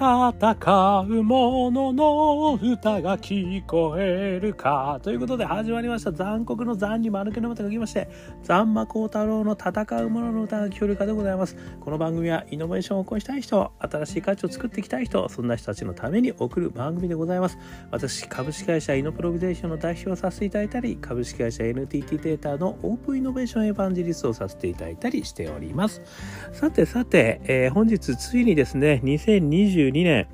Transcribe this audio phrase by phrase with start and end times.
[0.00, 4.98] 戦う者の歌が聞こえるか。
[5.02, 6.10] ということで始まりました。
[6.10, 8.08] 残酷の残に丸けの歌が来まして、
[8.42, 11.54] 残魔高太郎の戦う者の歌が聞こえるかでございます。
[11.80, 17.58] この番組はイノベーションを起こしたい人、新しい価値を作っていきたい人、そんな人たちのために送る番組でございます。
[17.90, 26.00] 私、株式会社イノプロビゼーションの代表をさせていただいたり、株式会社 NTT データのオープンイノベーションエヴァンジリストをさせていただいたりしております。
[26.54, 30.26] さてさて、えー、本日ついにですね、2022 2022年、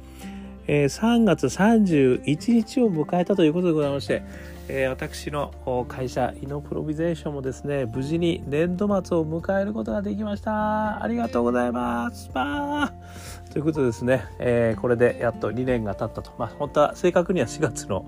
[0.66, 4.22] えー、3月31日を迎えたということでございまして、
[4.68, 5.52] えー、私の
[5.88, 11.02] 会社イノプロビゼーションもですね無事に年度末を迎えることができました。
[11.02, 12.30] ありがとうございます。
[12.32, 16.32] バーということでですね、えー、これでやっと2年が経ったと。
[16.38, 18.06] まあ本当は正確には4月の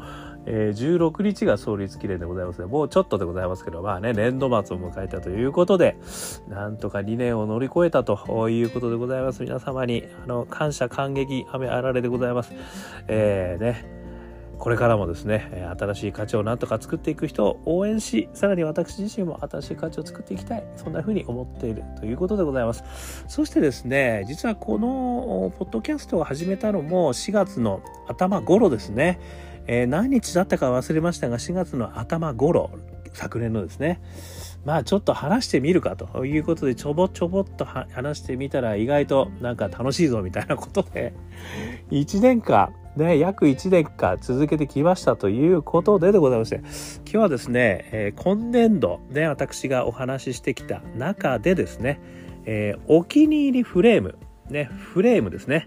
[0.51, 5.99] えー、16日が創立記念でございますもうちょっとでございますけど、まあね、年度末を迎えたということで、
[6.49, 9.43] なんとか2年を乗り越えたということでございます。
[9.43, 12.53] 皆様に、あの、感謝感激、雨あられでございます。
[13.09, 13.99] えー、ね、
[14.59, 20.65] これからもですね、新しい価値をなんとか作っていく人を応援し、さらに私自身も新しい価値を作っていきたい。
[20.77, 23.25] そんな風に思っているということでございます。
[23.29, 29.21] そしてですね、実はこのポッドキャストを始めたのも4月の頭頃ですね。
[29.69, 32.71] えー、何日だったか忘れましたが、4月の頭頃、
[33.13, 34.01] 昨年のですね、
[34.65, 36.25] まあちょっと話してみるかと。
[36.25, 41.13] いうことで、ちょぼちょぼっと話してみたら意外となんか楽しいぞみたいなことで、
[41.91, 52.01] 1年間、ね、約1年間続けてきましたということででございまして、今日はですね、えー、今年度ね、私がお話ししてきた中でですね、
[52.47, 54.17] えー、お気に入りフレーム、
[54.49, 55.67] ね、フレームですね、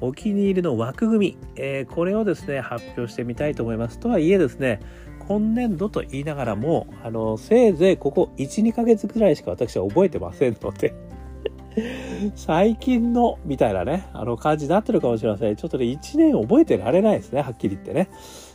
[0.00, 3.98] お気に入りの枠組み、えー、これをですね、発表してみたいと思います。
[3.98, 4.80] とはいえですね、
[5.26, 10.94] 今年度と言いながらも、あの、せいぜいここ1、2ヶ月くらいしか私は覚えてませんので
[12.34, 15.56] 最近の、みたいなね、あの感じになってるかもしれません。
[15.56, 18.08] ちょっとね、1年覚えてられないですね、はっきり言ってね。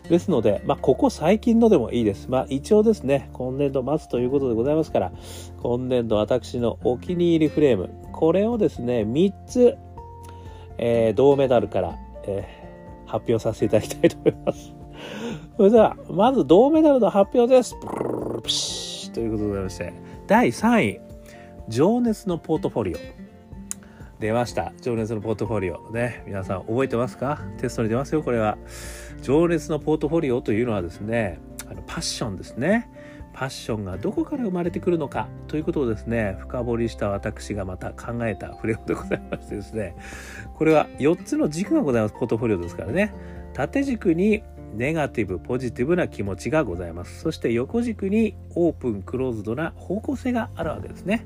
[0.09, 2.29] ですので、まあ、ここ最近のでもいいです。
[2.29, 5.11] まあ、一応ですね、今年度末ということでございますから、
[5.61, 9.77] 今年度私のお気に入りフレーム、これをですね、3つ
[10.77, 14.73] えー、銅メダルから、えー、発表させていただきたいと思います。
[15.57, 17.75] それでは、まず銅メダルの発表です。
[19.13, 19.93] ということでございまして、
[20.27, 21.01] 第3位、
[21.69, 22.97] 情熱のポートフォリオ。
[24.19, 24.71] 出ました。
[24.81, 25.91] 情熱のポートフォリオ。
[25.91, 26.23] ね。
[26.25, 27.41] 皆さん覚えてますか？
[27.59, 28.57] テストに出ますよ、これは。
[29.21, 32.89] 情熱のポートフォリオというのはですね、あのパッションですね。
[33.35, 39.93] パッションがどこから生まれてくるのかということをですね深掘りした私がまた考えたフレームでございましてですね
[40.55, 42.13] これは4つの軸がございます。
[42.13, 43.13] ポートフォリオですからね。
[43.53, 44.41] 縦軸に
[44.73, 47.19] ネガティブポジティブな気持ちがございます。
[47.19, 51.25] そして横軸にオープンクローズドな方向性があるわけですね、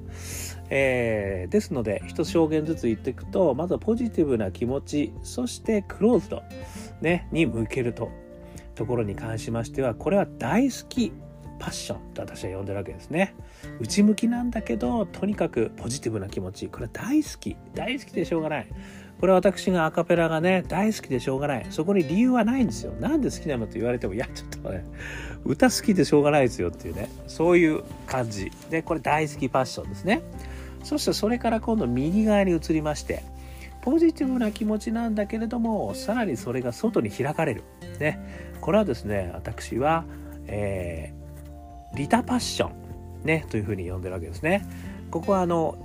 [0.69, 6.43] えー、ですので一証言ずつ言っていくとまずはポジティブな気持ちそしてクローズド、
[7.01, 8.09] ね、に向けると。
[8.75, 11.11] ところに関しましてはこれは大好き
[11.59, 13.35] パッションと私は呼んでるわけですね。
[13.79, 16.67] 内向きなんだけどとにかくポジティブな気持ち。
[16.67, 17.57] これ大好き。
[17.75, 18.67] 大好きでしょうがない。
[19.19, 21.67] これは私がアカペラがね大好きでしょうがない。
[21.69, 22.93] そこに理由はないんですよ。
[22.93, 24.85] なんで好きなのと言われてもいやちょっとね
[25.43, 27.09] 歌好きでしょうがないですよっていうね。
[27.27, 28.51] そういう感じ。
[28.69, 30.21] でこれ大好きパッションですね。
[30.83, 33.21] そしてそれから今度右側に移りまして
[33.81, 37.63] ポジティブな気持ちなんだけれどもさらにそれが外に開かれる。
[37.99, 38.55] ね。
[38.61, 40.05] これはですね私は、
[40.47, 41.13] え
[41.95, 44.65] リタパッション、ね、というふうに呼んでるわけですね。
[45.11, 45.77] ここはあの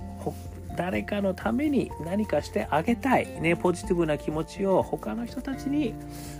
[0.75, 5.93] 誰かのために何かしてあげたい、ね、ポジティブな気持ちを他の人たちに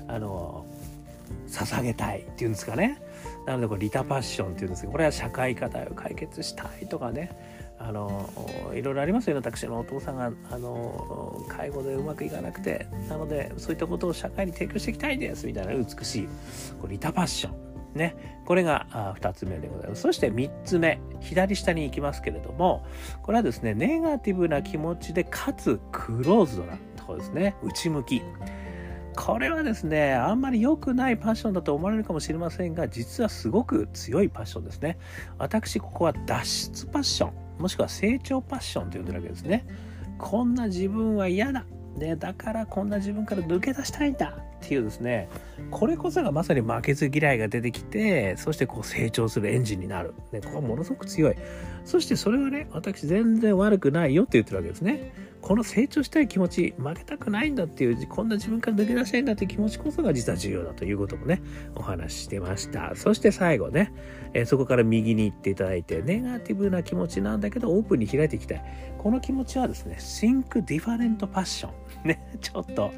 [0.08, 0.66] あの
[1.48, 3.02] 捧げたいっていうんですかね。
[3.46, 7.32] なのでこれリタパッションっていうんですけどこれは社会課題を解決したいとかね
[7.78, 8.30] あの
[8.74, 16.28] いろいろありますよね私のお父さんがあの介護でうまくいかなくてなのでそういったことを社会に提供していきたいですみたいな美しい
[16.82, 17.65] これリタパッション
[17.96, 18.16] ね。
[18.46, 20.02] これが2つ目でございます。
[20.02, 22.86] そして3つ目、左下に行きますけれども、
[23.24, 27.56] これはですね、ネガティブな気持ちで、かつクローズドなところですね。
[27.64, 28.22] 内向き。
[29.18, 34.98] これはですね、あんまり良くないパッションだと思われるかもしれませんが、実はすごく強いパッションですね。
[35.38, 39.66] 私、ここは脱出パッション、もしくは成長パッションと呼んでるわけですね。
[40.18, 41.66] こんな自分は嫌だ。
[41.98, 45.30] ね、だからこんな自分から抜け出したいんだっていうですね
[45.70, 51.36] これこそがまさに負けず嫌いが出てきてそしてこう成長するエンジンになる、ね、これはものすごく強い。
[51.86, 55.14] そしてそれはね私全然悪くないよって言ってるわけですね。
[55.42, 61.44] この成長したい気持ち負けたくないんだっていうこんな自分から抜け出したいんだっていう気持ちこそが実は重要だということもね
[61.76, 62.96] お話ししてました。
[62.96, 63.94] そして最後ね、
[64.34, 68.96] え、そこから右に行っていただいてネガティブな気持ちなんだけどオープンに開いていきたい。
[68.98, 71.70] この気持ちはですね Think Different Passion
[72.06, 72.94] ね ちょっと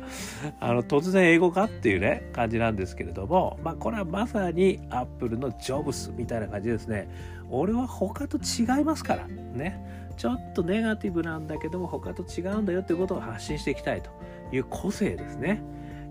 [0.60, 7.08] あの突然英語かっていうね感じなんですけれどもまあこれはまさにアップルのジョブスみたいな感じですね。
[7.50, 9.98] 俺は他と違いますからね。
[10.18, 14.10] ちょっとネガティブなんだけども他と違うんだよっていうことを発信していきたいと
[14.52, 15.62] いう個性ですね。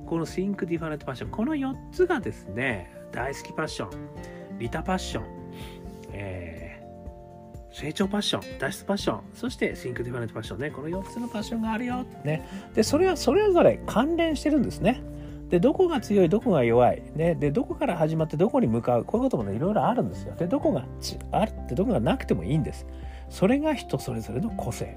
[0.07, 5.25] この Think Different Passion この4つがですね大好きパッションリタパッション、
[6.13, 6.56] えー、
[7.79, 10.71] 成長パッション脱出パッションそして Think Different Passion ね。
[10.71, 11.97] この4つのパッションがあるよ。
[11.97, 12.49] ってね。
[12.75, 15.03] でそれはそれぞれ関連してるんですね。
[15.51, 19.05] でどこが強いどこが弱い、ね、でどこから始まってどこに向かう。
[19.05, 20.35] こういうこともねいろいろあるんですよ。
[20.37, 20.87] でどこが
[21.33, 22.87] あるってどこがなくてもいいんです。
[23.29, 24.97] それが人それぞれの個性。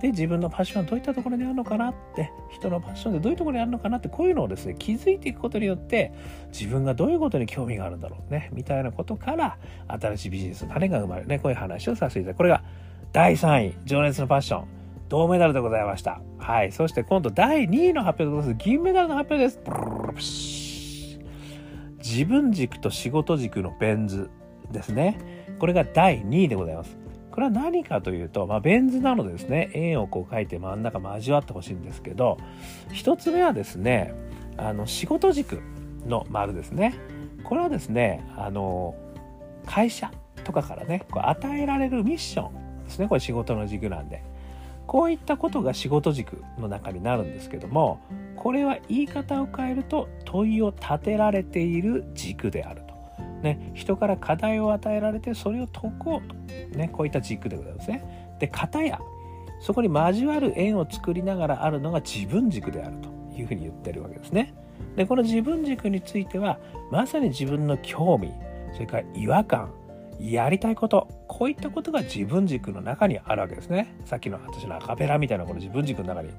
[0.00, 6.12] で自分のパッションはどういったところにあるのかなって人のパッションでどういうところにあるのかなってこういうのをですね気づいていくことによって
[6.52, 9.58] 自分がどういうことに興味があるんだろうねみたいなことから
[9.88, 12.62] 新しいビジネスの種が生まれるねこういう話をさせていただくこれが
[13.12, 14.78] 第3位情熱のパッション
[15.08, 16.20] 銅メダルでございました。
[16.38, 16.72] はい。
[16.72, 18.64] そして今度第2位の発表でございます。
[18.64, 21.18] 銀メダルの発表です。
[21.98, 24.30] 自分軸と仕事軸のベン図
[24.70, 25.18] ですね。
[25.58, 26.97] これが第2位でございます。
[27.38, 32.36] これは何かというと、まあ、ベン図なのでですね、円をこう書いて真ん中交わってほしいんですけど、
[32.92, 34.12] 一つ目はですね、
[34.56, 35.62] あの、仕事軸
[36.04, 36.96] の丸ですね。
[37.44, 38.96] これはですね、あの、
[39.66, 40.10] 会社
[40.42, 43.06] とかからね、こう与えられるミッションですね。
[43.06, 44.20] これ仕事の軸なんで。
[44.88, 48.00] こういったことが仕事軸の中になるんですけども
[48.36, 52.87] これは言い方を変えると問いを立てられている軸である。
[53.42, 56.34] ね、人から課題を与えられてそれを解こうと、
[56.76, 58.36] ね、こういった軸でございますね。
[58.40, 59.00] で片や
[59.60, 64.54] そこに交わる縁を作りながらあるのが自分軸であるというふうに言ってるわけですね。
[64.96, 66.58] でこの自分軸については
[66.90, 68.32] まさに自分の興味
[68.72, 69.72] それから違和感
[70.20, 76.30] やりたいことこういったことが自分軸の中にあるわけですねさっきの私のアカペラみたいなこの自分軸の中に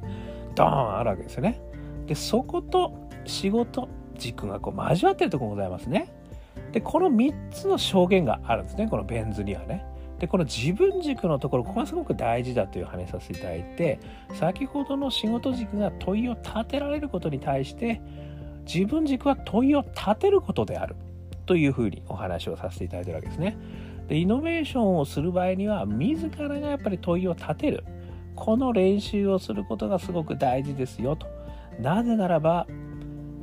[0.55, 1.61] ドーンあるわけですよね
[2.05, 3.87] でそこと仕事
[4.17, 6.13] 軸がこう交わってるところございますね
[6.71, 9.85] でこの3つの証言があるんですねこのベン図にはね
[10.19, 13.99] でこの自分軸のところここがすごく大事だという話させていただいて
[14.33, 18.01] 先ほどの仕事軸が問いを立てられることに対して
[18.65, 20.95] 自分軸は問いを立てることである
[21.45, 23.57] というふうにお話をさせていただいてるわけですね。
[24.07, 27.83] でイノベーションをする場合には自らがやっぱり問いを立てる
[28.35, 31.27] この練習をすることがすごく大事ですよと。
[31.79, 32.67] なぜならば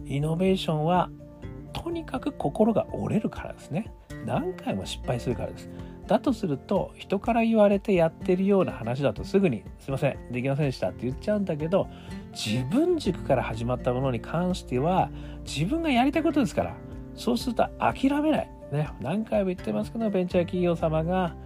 [0.04, 1.10] イノベーションは
[1.84, 3.92] とにかく心が折れるからですね。
[4.24, 5.68] 何回も失敗するからです。
[6.06, 11.88] だとすると人から言われてやってるような話だとすぐに「すいませんできませんでした」って言っちゃうんだけど
[12.32, 15.10] 自分軸から始まったものに関しては
[15.44, 16.76] 自分がやりたいことですから
[17.14, 18.50] そうすると諦めない。
[18.72, 21.36] ね、何回も言ってますけど、ベンチャー企業様が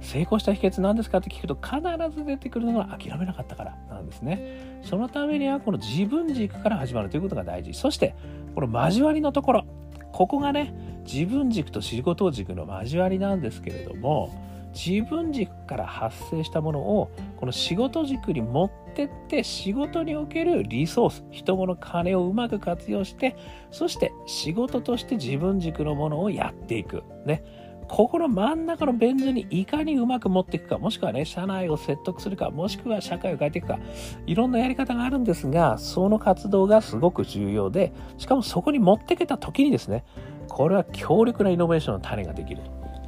[0.00, 1.80] 成功した秘訣何ですかって聞くと必
[2.16, 4.80] ず出てくるのが諦めなかったからなんですね。
[4.82, 7.72] そのためにはこの自分軸から始まるということが大事。
[7.74, 8.14] そして
[8.56, 9.66] この交わりのところ、
[10.12, 10.74] ここがね、
[11.04, 14.32] 自分軸と仕事軸の交わりなんですけれども、
[14.72, 23.36] 自分軸から発生したものをこの仕事軸に持ってって仕事におけるリソース人物金をうまく活用して
[23.70, 27.04] そして仕事として自分軸のものをやっていく。
[27.24, 27.42] ね。
[27.88, 33.78] ここの真ん中のベン図にいかにうまく持っていくかもしくはね社内を説得するかもしくは社会を変えていくか
[34.26, 40.04] いろんなやり方があるんですがその活動がすごく重要でしかもそこに持っていけた時にですね
[40.48, 42.62] これは強力なイノベーションの種ができる。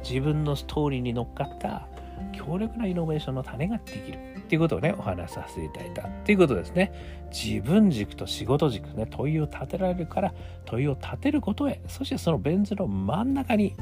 [0.07, 1.87] 自分のストーリーに乗っかった
[2.31, 4.19] 強力なイノベーションの種ができる。
[4.37, 6.07] っていうことをねお話しさせていただいた。
[6.07, 6.91] っていうことですね。
[7.31, 10.33] 自分軸と仕事軸ね問いを立てられるから
[10.65, 13.75] 問いを立てることへそしてそのベン図の真ん中に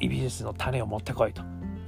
[0.00, 1.42] ビジネスの種を持ってこいと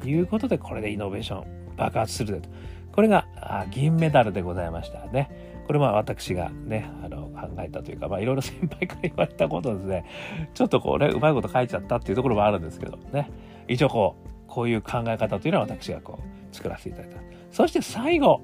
[0.05, 2.49] いうことでこれでイノベーション爆発すると
[2.93, 3.27] これが
[3.71, 10.05] 銀メダルでございましたねこれまあ私がね、あの考えたというか、まあいろいろ先輩から言われたことですね、
[10.53, 13.31] ちょっとこう、うまいこと書いちゃったっていうところもあるんですけどね、
[13.67, 17.17] 一応こう、こういう考え方というのは私がこう、作らせていただいた。
[17.51, 18.43] そして最後、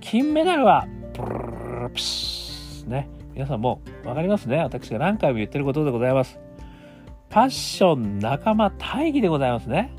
[0.00, 4.58] 金メダルは、ブルルプシね、皆さんもう分かりますね。
[4.58, 6.45] 私が何回も言ってることでございます。
[7.28, 9.94] パッション仲間大義でございますね。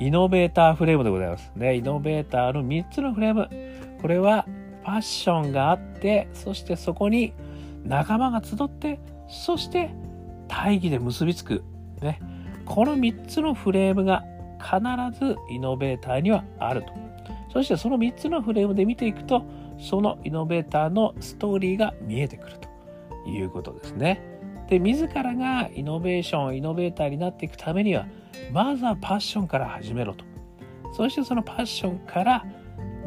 [0.00, 1.50] イノベーターフレームでございます。
[1.56, 3.48] ね、イノベーターの3つのフレーム。
[4.00, 4.46] これは
[4.88, 7.34] パッションがあってそしてそこに
[7.84, 8.98] 仲間が集って
[9.28, 9.90] そして
[10.48, 11.62] 大義で結びつく、
[12.00, 12.20] ね、
[12.64, 14.24] この3つのフレームが
[14.58, 14.78] 必
[15.18, 16.92] ずイノベーターにはあると
[17.52, 19.44] そしてその3つのフレームで見ていくと
[19.78, 24.22] そのイノベーターのストーリーが見えてくるということですね。
[24.68, 28.06] で自らがイノベーションイノベーターになっていくためには
[28.52, 30.24] まずはパッションから始めろと。
[30.92, 32.44] そしてそのパッションから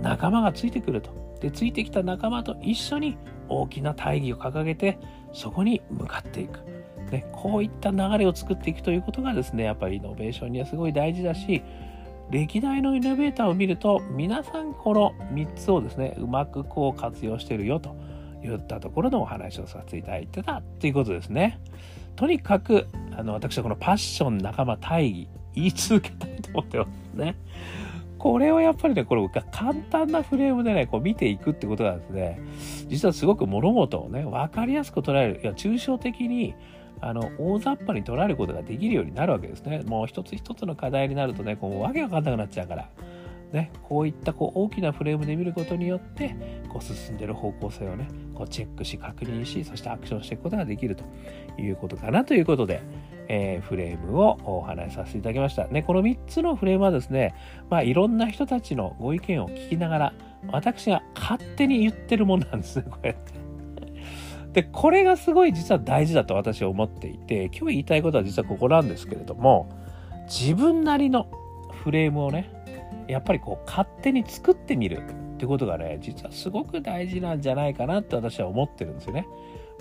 [0.01, 1.21] 仲間がついてくると。
[1.39, 3.17] でついてきた仲間と一緒に
[3.49, 4.99] 大きな大義を掲げて
[5.33, 6.59] そこに向かっていく、
[7.11, 11.63] ね、こういった流れを作っていくということがですねやっぱりイノベーションにはすごい大事だし
[12.29, 17.95] 歴代のイノベーターを見ると皆さんこの3つをですねうまくこう活用してるよと。
[18.41, 21.59] 言ったところのお話をさせていただいてたっていうことですね。
[22.15, 27.35] とにかくあの私はこのパッション仲間大義言い続けたいと思ってますね。
[28.17, 32.39] これをやっぱりね、これ簡単なフレームでね、こう見ていくってことがですね、
[32.87, 36.53] 実はすごく物事をね、分かりやすく捉える、いや、抽象的に
[36.99, 39.81] あの大雑把に捉えることができるようになるわけですね。
[39.87, 42.89] もう一つ一つの課題になるとね、こうわけわかんなくなっちゃうから。
[43.51, 46.35] ね、こういったこう大きなフレームで見ることによって
[46.69, 51.03] こう進んでる方向性をねこうチェックし確認しそしてアクションしていくことができると
[51.59, 52.81] いうことかなということで、
[53.27, 55.67] えー、フレームをお話しさせていただきました。
[55.67, 57.35] ね、この3つのフレームはですね、
[57.69, 60.13] まあ、いろんな人たちのご意見を聞きながら
[60.47, 63.33] 私が勝手に言ってるものなんですねこうやって。
[64.53, 69.69] で、これがすごい実は大事だと私は思っていて、今日言いたいことは実はここなんですけれども、
[70.25, 71.27] 自分なりの
[71.83, 72.49] フレームをね、
[73.07, 75.03] やっぱりこう勝手に作ってみる
[75.35, 79.27] ってことがね、実はすごく大事なんじゃないかなって私は思ってるんですよね。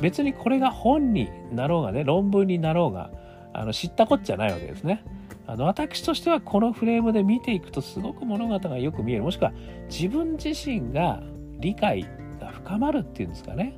[0.01, 3.11] 別にこれが本になろうがね、論文になろうが、
[3.53, 5.05] あの知ったこっちゃないわけですね。
[5.47, 9.23] あの私としてはこのフレームで見ていくとすごく物語がよく見える。
[9.23, 9.53] もしくは
[9.89, 11.23] 自分自身が
[11.59, 12.07] 理解
[12.41, 13.75] が深まるっていうんですかね。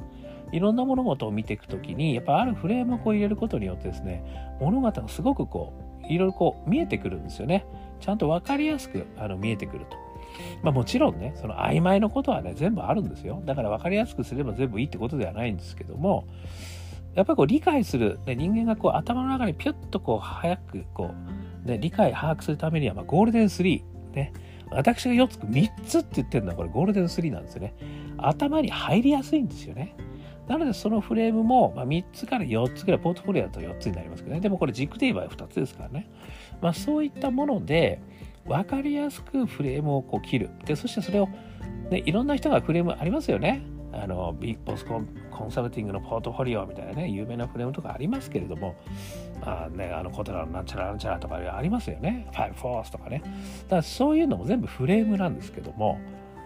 [0.53, 4.23] いろんな物事を見ていくときに、やっぱあるフレームをこう入れることによってですね、
[4.61, 5.73] 物語がすごくこ
[6.05, 7.65] う、いろいろこう見えてくるんですよね。
[8.03, 9.97] ちゃんと分かりやすくあの見えてくると。
[10.63, 13.43] まあもちろんね、その曖昧なことはね、全部あるんですよ。
[13.47, 16.27] だから分かりやすくすれば全部いいってことではないんですけども、
[17.15, 21.11] やっぱりこう理解する、ね、人間がこう頭の中にピュッとこう早くこ
[21.65, 23.83] う、ね、理解把握するためには、まあ、ゴールデン3、
[24.15, 24.33] ね、
[24.71, 27.75] 私が4つ3つって言ってるのはこれゴールデン3なんですよね。
[28.19, 29.95] 頭に入りやすいんですよね。
[30.49, 34.41] なのでそのフレームも、ま3つから4つぐらい、ポートフォリオだと4つになりますけどね。
[34.41, 36.09] でもこれ軸で言えば2つですからね。
[36.63, 38.01] まあそういったもので、
[38.47, 40.51] 分かりやすくフレームをこう切る。
[40.65, 41.29] で、そしてそれを、
[41.91, 43.63] ね、いろんな人がフレームありますよね。
[43.93, 48.75] あの、ビッグボスコンコンサルティングのポートフォリオみたいなね、有名なフレームとかありますけれども、
[49.43, 52.27] あね、あの、コトラのなんちゃらなんちゃらとかありますよね。
[52.33, 53.23] ファイブフォースとかね。
[53.65, 55.99] だからそういうのも全部フレームなんですけども、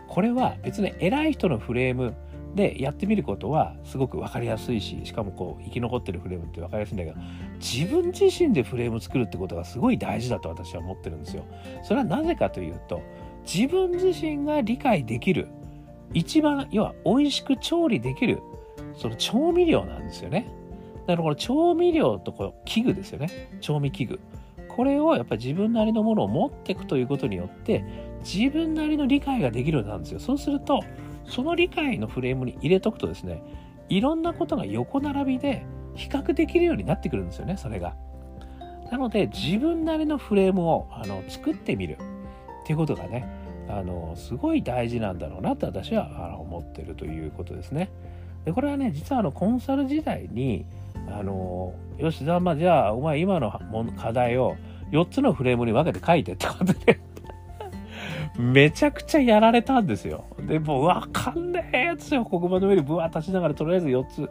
[0.08, 2.14] これは別に偉い人のフレーム
[2.56, 7.16] でやってみることはすごく分かりやすいししかもこう生き残ってるフレームって分かりやすいんだけど
[7.60, 11.44] 自分自身でフレーム作るってことがすごい大事だと私は思ってるんですよ。
[11.84, 13.02] それはなぜかというと
[13.44, 15.48] 自分自身が理解できる
[16.14, 18.40] 一番要は美味しく調理できる
[18.94, 20.48] その調味料なんですよね。
[21.06, 24.20] だからこの調味料とこの器具ですよね調味器具。
[24.68, 27.84] これをやっぱり自分なりのものを持っていくということによって
[28.20, 30.20] 自分なりの理解ができるようになるんですよ。
[30.20, 30.82] そうすると
[31.28, 33.42] その理解のフレームに入れとくとですね
[33.88, 35.64] いろんなことが横並びで
[35.94, 37.94] 比較できるようになってくるんですよねそれが。
[38.90, 41.98] なので自分なりのフレームをあの作ってみる
[42.62, 43.26] っていうことがね
[43.68, 47.90] あのすごい大事なんだろうなって私はあの思ってるということですね。
[48.44, 50.66] でこれはね実はあのコンサル時代に
[51.08, 53.50] あのよしじゃあまじゃあお前今の
[53.96, 54.56] 課題を
[54.92, 57.00] 4つのフレームに分けて書いてってことで
[58.38, 60.24] めちゃくちゃやられたんですよ。
[60.40, 62.24] で、もうわかんねえやつよ。
[62.24, 64.30] 黒板の上にぶわ立ちながらとりあえず4つ。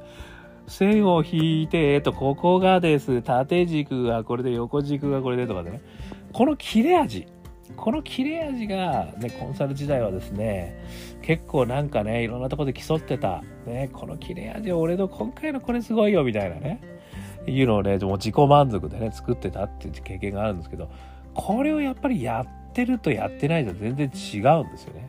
[0.68, 3.22] 線を引いて、えっと、ここがです。
[3.22, 5.82] 縦軸がこれで、横軸がこれでとかでね。
[6.34, 7.28] この切れ味。
[7.75, 10.84] この切れ味が、ね、コンサル時代はですね、
[11.22, 13.44] 結構なんかね、いろんなとこで競ってた。
[13.66, 16.82] ね、この切れ味、俺の今回のこれすごいよ、みたいなね。
[17.48, 20.90] いうのをね、もう自己満足でね、作ってたっていう経験があるんですけど、
[21.34, 25.08] これをやっぱりやってってるとやってないと全然違うんですよね。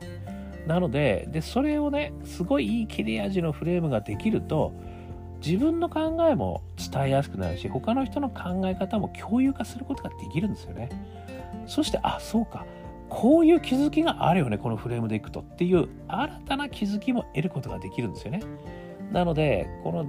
[0.68, 4.72] なのででそれをねすごいいい切れ味のフレームができると
[5.44, 10.88] 自分の考えも伝えやすくなるし他の人の考え方も共有化することができるんですよね。
[11.66, 12.64] そしてあそうか
[13.08, 18.40] こういう気づきがあるよねこのフレームでいくとっていう新たな気づきも得ることができるんですよね。
[19.12, 20.06] なのでこの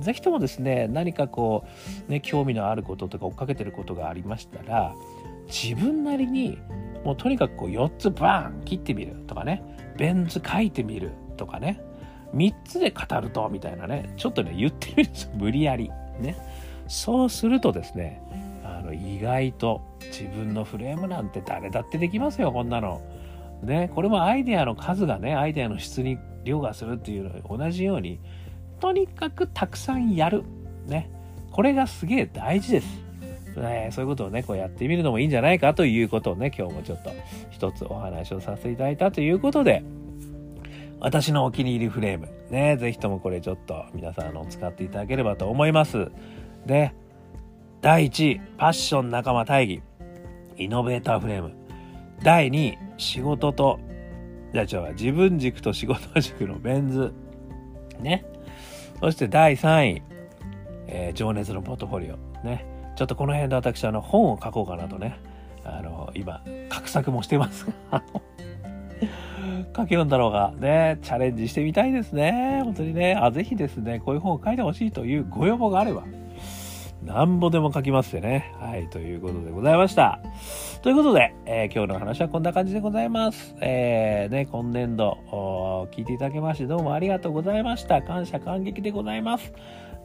[0.00, 1.64] ぜひともですね何かこ
[2.08, 4.94] うね興味のあることとか追っかけてることがありましたら
[5.46, 6.58] 自分なりに
[7.04, 9.62] もうとにかくこう4つバーン切ってみるとかね。
[9.96, 11.82] ベン図書いてみるとかね。
[12.34, 14.12] 3つで語るとみたいなね。
[14.16, 15.90] ちょっとね言ってみるんですよ無理やり。
[16.20, 16.36] ね。
[16.88, 18.20] そうするとですね
[18.64, 23.00] あの意外と自分のフレームなんて誰だってできますよこんなの。
[23.62, 28.18] ね、これもアイデアの数がね、アイデアの質に凌駕するっていうのと同じように、
[28.80, 30.44] とにかくたくさんやる。
[30.86, 31.10] ね。
[31.52, 32.86] これがすげえ大事です。
[33.60, 37.10] ね、そういうことをね、こうやってみるのもいいんじゃないかということをね、今日もちょっと
[37.50, 39.82] 一つお話をさせていただいたということで、
[41.00, 42.28] 私のお気に入りフレーム。
[42.50, 46.10] ね、ぜひともこれちょっと皆さんの使っていただければと思います。
[46.66, 46.94] で、
[47.80, 49.82] 第1位、パッション仲間大義。
[50.56, 51.52] イノベーターフレーム。
[52.22, 53.80] 第2位、仕事と、
[54.52, 57.14] じゃあ、自分軸と仕事軸のベン図。
[58.00, 58.24] ね。
[59.00, 60.02] そして第3位、
[60.86, 62.16] えー、情熱のポートフォリオ。
[62.46, 62.69] ね。
[63.00, 65.18] ちょっとこの辺で私、あの、本を書こうかなとね。
[65.64, 68.02] あの、今、画策もしてますが、
[69.74, 72.60] 書き読んだろうが、ね、チャレンジしてみたいですね。
[72.62, 73.16] 本当にね。
[73.18, 76.02] あ、ぜひですね、こういう本を書いてほしいというご要望があれば、
[77.02, 78.52] なんぼでも書きますよね。
[78.60, 80.20] はい、ということでございました。
[80.82, 83.56] ということで、えー、今日の話はこんな感じでございます。
[83.62, 88.02] えー、ね、今年度、聞いていただきましてどうもありがとうございました。
[88.02, 89.54] 感謝感激でございます。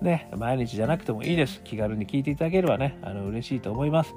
[0.02, 1.62] ね、毎日じゃなくてもいいです。
[1.64, 4.14] 気軽に聞いていただければね、あの、嬉しいと思います。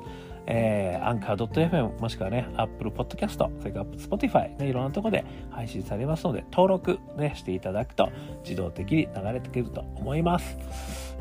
[0.51, 8.11] えー、アンカー .fm もしくはね、Apple Podcast、それから Spotify、ね、いろんなところで配信されますので、登録ね、していただくと
[8.45, 10.57] 自動的に流れてくると思います。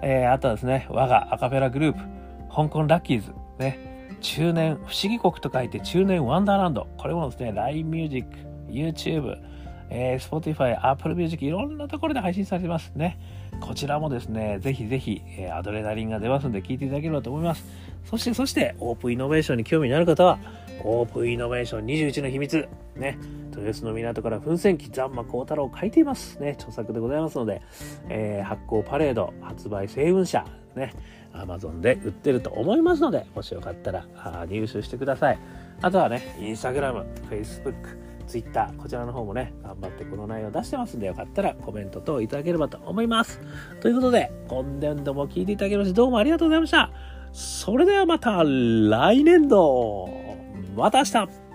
[0.01, 1.99] えー、あとはですね、我がアカペラグループ、
[2.55, 8.27] 香港ラッキーズ、ね、中年、不思議国と書いて中年ワンダーランド、これもですね、LINE Music、
[8.69, 9.37] YouTube、
[9.89, 13.19] えー、Spotify、Apple Music、いろんなところで配信されてますね。
[13.59, 17.65] こちらもですね、ぜひぜひ、え、アドレナリンが出ますんで聞いていただければと思います。
[18.05, 20.39] そして、そして、オープンイノベーションに興味のある方は、
[20.83, 23.17] オープンイノベーション21の秘密、ね、
[23.51, 26.39] 豊洲の港から噴泉機、ザンマ幸太郎書いています。
[26.39, 27.61] ね、著作でございますので、
[28.09, 30.93] えー、発行パレード、発売星雲社、ね、
[31.33, 34.05] アマゾンで売ってると思いますので、もしよかったら
[34.47, 35.39] 入手してください。
[35.81, 37.35] あとはね、インスタグラム、フ
[38.27, 43.39] Twitter、こちらの方もね、頑張ってこの内容出してますんで、よかったらコメント等いただければと思います。
[43.81, 46.91] ということで、今年度も聞いていただきまして、どうもありがとうございました。
[47.31, 50.09] それではまた来年度
[50.75, 51.46] また明日